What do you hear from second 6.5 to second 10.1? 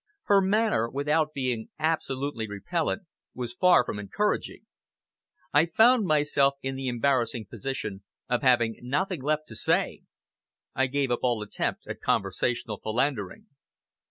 in the embarrassing position of having nothing left to say.